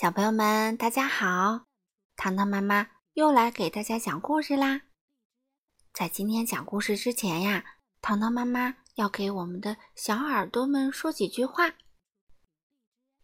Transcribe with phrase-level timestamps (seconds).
[0.00, 1.64] 小朋友们，大家好！
[2.14, 4.82] 糖糖妈妈又来给大家讲故事啦。
[5.92, 7.64] 在今天讲故事之前呀，
[8.00, 11.74] 糖糖妈妈要给我们的小耳朵们说几句话。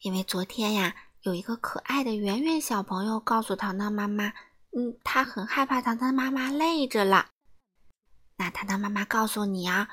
[0.01, 4.31] 因为昨天呀，有一个可爱的圆圆小朋友告诉糖糖妈妈，
[4.77, 7.29] 嗯，他很害怕糖糖妈妈累着了。
[8.39, 9.89] 那糖糖妈妈告诉你啊，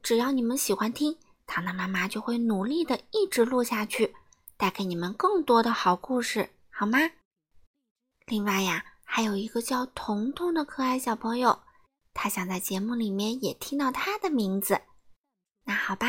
[0.00, 1.18] 只要你们喜欢听，
[1.48, 4.14] 糖糖妈妈就会努力的一直录下去。
[4.60, 6.98] 带给你们更多的好故事，好吗？
[8.26, 11.60] 另外呀，还有一个叫彤彤的可爱小朋友，
[12.12, 14.82] 他想在节目里面也听到他的名字。
[15.64, 16.08] 那好吧，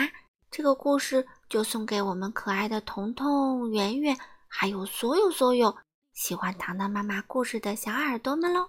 [0.52, 4.20] 这个故事就送给我们可爱的彤彤、圆圆，
[4.50, 5.77] 还有所有所有
[6.12, 8.68] 喜欢糖糖妈妈故事的小耳朵们喽。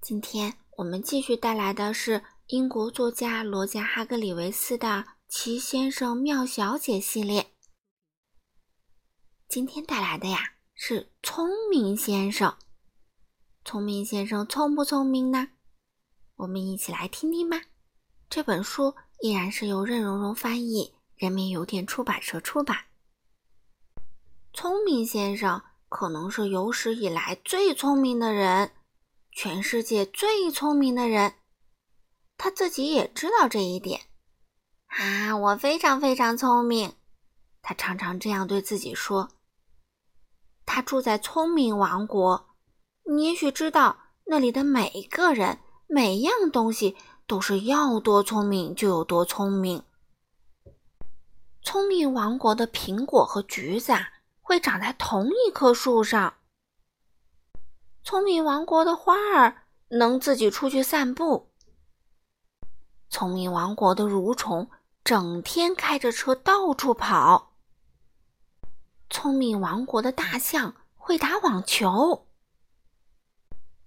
[0.00, 4.88] 今天我们继续带来的是英国作家罗加·哈格里维斯的
[5.28, 7.51] 《奇先生妙小姐》系列。
[9.52, 12.56] 今天带来的呀是聪明先生。
[13.66, 15.48] 聪明先生聪不聪明呢？
[16.36, 17.60] 我们一起来听听吧。
[18.30, 22.86] 这本书依然是由任溶溶翻译，人民邮电出版社出版。
[24.54, 28.72] 聪明先生可能是有史以来最聪明的人，
[29.32, 31.34] 全世界最聪明的人。
[32.38, 34.00] 他自己也知道这一点。
[34.86, 36.94] 啊，我非常非常聪明。
[37.60, 39.28] 他常常这样对自己说。
[40.74, 42.46] 他住在聪明王国，
[43.04, 49.82] 你也许知道，那里的每一个人、每样东西都是要多聪明就有多聪明。
[51.60, 54.08] 聪明王国的苹果和橘子啊，
[54.40, 56.32] 会长在同一棵树上。
[58.02, 61.50] 聪明王国的花儿能自己出去散步。
[63.10, 64.70] 聪明王国的蠕虫
[65.04, 67.51] 整天开着车到处跑。
[69.12, 72.26] 聪明王国的大象会打网球。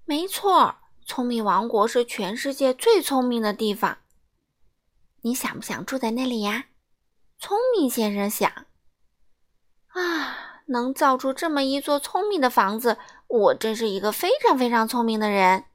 [0.05, 3.97] 没错，聪明王国是全世界最聪明的地方。
[5.21, 6.65] 你想不想住在那里呀？
[7.39, 8.49] 聪明先生想。
[9.87, 15.65] 啊，能造出这么一座聪明的房子，我真是一个非常非常聪明的人。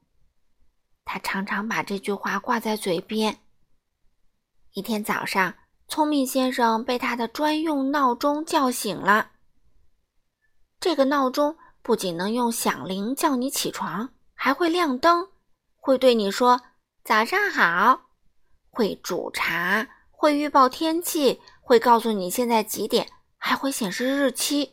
[1.03, 3.39] 他常常把这句话挂在嘴边。
[4.71, 5.55] 一天早上，
[5.89, 9.31] 聪明先生被他的专用闹钟叫醒了。
[10.81, 15.29] 这个闹钟不仅能用响铃叫你起床，还会亮灯，
[15.75, 16.59] 会对你说
[17.05, 18.09] “早上好”，
[18.71, 24.71] 会煮茶，会预报天气，会告诉你现在几点，还会显示日期。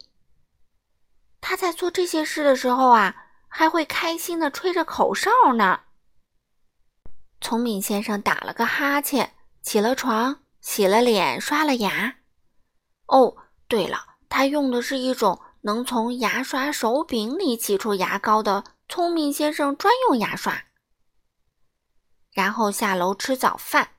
[1.42, 3.14] 他在做这些事的时候啊，
[3.46, 5.80] 还会开心的吹着口哨呢。
[7.42, 12.16] 聪明先生打了个哈欠，起了床，洗了脸，刷了牙。
[13.08, 13.36] 哦，
[13.68, 13.98] 对了，
[14.30, 15.38] 他用的是一种。
[15.62, 20.64] 能从牙刷手柄里挤出牙膏的聪明先生专用牙刷，
[22.32, 23.90] 然后下楼吃早饭。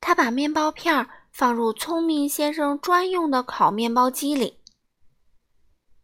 [0.00, 4.60] 他把面包片放入聪明先生专用的烤面包机里。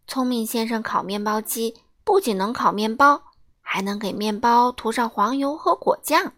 [0.09, 3.22] 聪明先生烤面包机不仅能烤面包，
[3.61, 6.32] 还能给面包涂上黄油和果酱，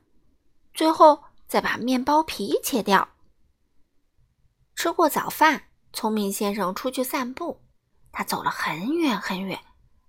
[0.74, 3.08] 最后再把面包皮切掉。
[4.76, 7.63] 吃过早饭，聪明先生出去散步。
[8.14, 9.58] 他走了很远很远，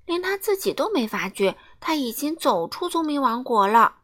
[0.06, 4.04] 连他自己都没发觉他已经走出聪明王国了。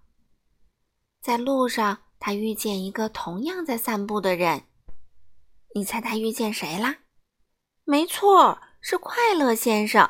[1.22, 4.63] 在路上，他遇见一个同样在散步的人。
[5.75, 6.97] 你猜他遇见谁啦？
[7.84, 10.09] 没错，是快乐先生。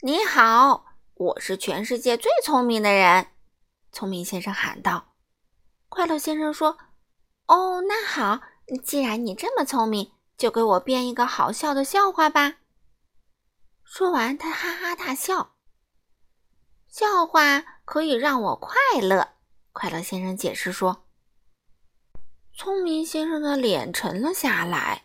[0.00, 3.26] 你好，我是全世界最聪明的人。
[3.92, 5.12] 聪明先生喊道。
[5.90, 6.78] 快乐先生说
[7.48, 8.40] ：“哦，那好，
[8.82, 12.60] 既然你这么聪明。”就给我编一个好笑的笑话吧。
[13.84, 15.52] 说完，他哈哈大笑。
[16.88, 19.34] 笑话可以让我快乐，
[19.74, 21.04] 快乐先生解释说。
[22.54, 25.04] 聪明先生的脸沉了下来。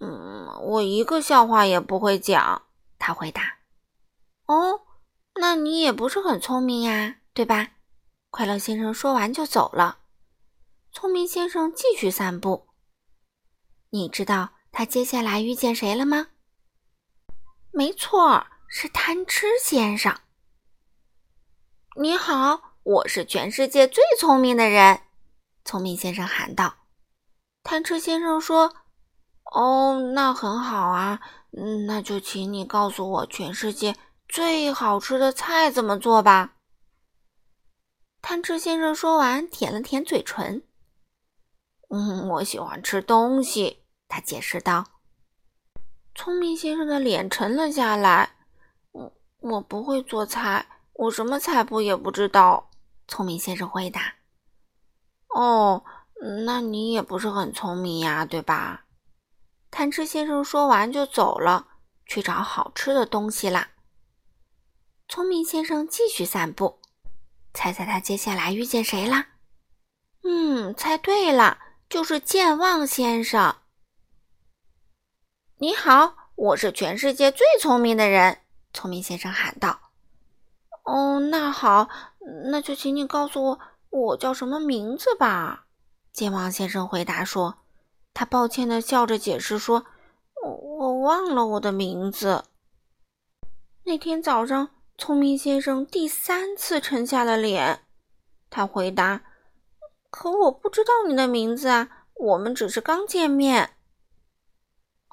[0.00, 2.62] 嗯，我一个笑话也不会讲，
[2.98, 3.58] 他回答。
[4.46, 4.80] 哦，
[5.34, 7.72] 那你也不是很聪明呀，对吧？
[8.30, 9.98] 快乐先生说完就走了。
[10.90, 12.68] 聪明先生继续散步。
[13.94, 16.26] 你知道他接下来遇见谁了吗？
[17.70, 20.18] 没错，是贪吃先生。
[21.94, 25.02] 你好，我是全世界最聪明的人，
[25.64, 26.74] 聪明先生喊道。
[27.62, 28.74] 贪吃先生说
[29.54, 31.20] ：“哦，那很好啊，
[31.86, 33.94] 那就请你告诉我全世界
[34.28, 36.56] 最好吃的菜怎么做吧。”
[38.20, 40.64] 贪吃先生说完，舔了舔嘴唇。
[41.90, 44.84] “嗯，我喜欢吃东西。”他解释道
[46.14, 48.36] ：“聪明先生的脸沉了下来。
[48.92, 52.70] 我我不会做菜，我什么菜谱也不知道。
[53.08, 54.14] 聪明先生回答。
[55.28, 55.84] 哦，
[56.46, 58.84] 那你也不是很聪明呀，对吧？
[59.70, 61.66] 贪吃先生说完就走了，
[62.06, 63.70] 去找好吃的东西啦。
[65.08, 66.78] 聪明先生继续散步，
[67.52, 69.26] 猜猜他接下来遇见谁啦？
[70.22, 71.58] 嗯，猜对了，
[71.90, 73.56] 就是健忘先生。
[75.64, 78.36] 你好，我是全世界最聪明的人。
[78.74, 79.80] 聪明先生喊道
[80.84, 81.88] ：“哦，那好，
[82.50, 85.64] 那就请你告诉我，我叫什么名字吧。”
[86.12, 87.60] 健忘先生回答说
[88.12, 89.86] ：“他抱歉的笑着解释说，
[90.42, 92.44] 我我忘了我的名字。”
[93.84, 94.68] 那天早上，
[94.98, 97.86] 聪明先生第三次沉下了脸。
[98.50, 99.22] 他回答
[100.12, 103.70] ：“可我不知道你的名字啊，我们只是刚见面。”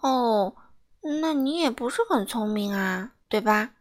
[0.01, 0.55] 哦，
[1.21, 3.71] 那你也不是很聪明啊，对吧？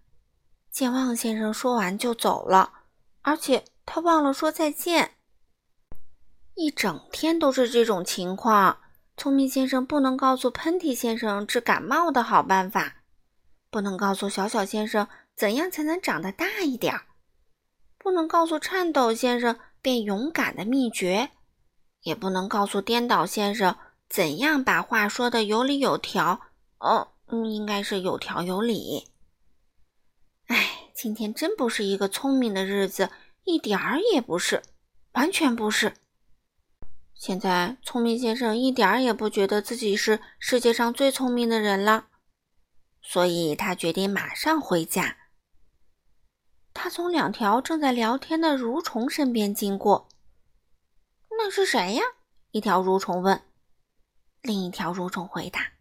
[0.70, 2.72] 健忘先生说完就走了，
[3.22, 5.16] 而且他忘了说再见。
[6.54, 8.78] 一整天都是这种情况。
[9.16, 13.02] 聪明先生不能告诉喷嚏先生治感冒的好办法，
[13.70, 17.02] 不能告诉小小先生怎样才能长得大一点儿，
[17.98, 21.30] 不能告诉颤抖先生变勇敢的秘诀，
[22.02, 23.76] 也不能告诉颠倒先生。
[24.10, 26.40] 怎样把话说的有理有条？
[26.78, 29.08] 哦，嗯，应该是有条有理。
[30.48, 33.08] 哎，今天真不是一个聪明的日子，
[33.44, 34.64] 一点儿也不是，
[35.12, 35.94] 完全不是。
[37.14, 42.08] 现在，聪明先生一点儿也不觉得自己是世界上最聪明的人了，
[43.00, 45.18] 所以他决定马上回家。
[46.74, 50.08] 他从两条正在聊天的蠕虫身边经过。
[51.30, 52.02] 那是谁呀？
[52.50, 53.40] 一条蠕虫问。
[54.42, 55.72] 另一条蠕虫回答：“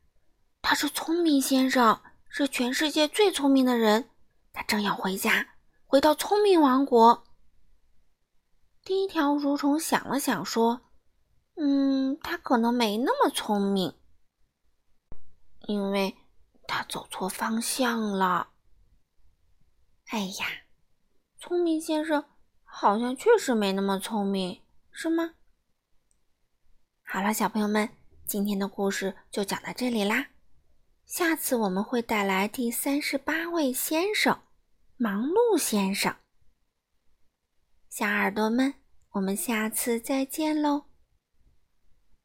[0.61, 4.09] 他是聪明先生，是全世界最聪明的人。
[4.51, 7.23] 他正要回家，回到聪明王国。”
[8.83, 10.81] 第一条蠕虫想了想，说
[11.55, 13.97] ：“嗯，他可能没那么聪明，
[15.67, 16.17] 因为
[16.67, 18.49] 他走错方向了。”
[20.11, 20.45] 哎呀，
[21.37, 22.25] 聪明先生
[22.63, 25.35] 好像确实没那么聪明，是吗？
[27.03, 27.98] 好了，小朋友们。
[28.29, 30.27] 今天的故事就讲到这里啦，
[31.03, 34.39] 下次我们会带来第三十八位先生——
[34.97, 36.15] 忙碌先生。
[37.89, 38.75] 小耳朵们，
[39.13, 40.88] 我们下次再见喽。